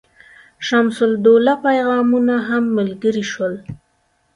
شمس 0.67 0.97
الدوله 1.09 1.53
پیغامونه 1.65 2.35
هم 2.47 2.63
ملګري 2.77 3.25
شول. 3.31 3.53